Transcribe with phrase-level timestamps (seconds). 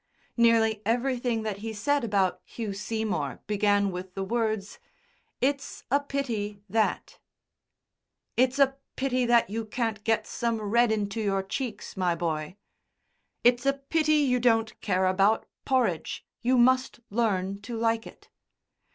[0.35, 4.79] Nearly everything that he said about Hugh Seymour began with the words
[5.41, 7.19] "It's a pity that"
[8.43, 12.57] "It's a pity that you can't get some red into your cheeks, my boy."
[13.43, 16.25] "It's a pity you don't care about porridge.
[16.41, 18.27] You must learn to like it."